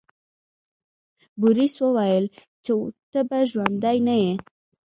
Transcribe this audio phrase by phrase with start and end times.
[1.39, 2.25] بوریس وویل
[2.63, 2.71] چې
[3.11, 4.33] ته به ژوندی نه یې.